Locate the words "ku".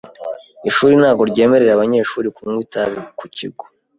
3.19-3.25